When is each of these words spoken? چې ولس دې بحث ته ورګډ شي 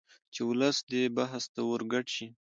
چې 0.33 0.41
ولس 0.49 0.77
دې 0.91 1.03
بحث 1.17 1.43
ته 1.53 1.61
ورګډ 1.69 2.05
شي 2.15 2.27